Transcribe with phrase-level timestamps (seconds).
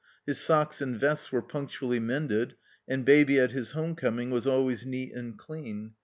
[0.25, 2.55] His socks and vests were ptmctually mended,
[2.87, 5.93] and Baby at his home coming was always neat and dean.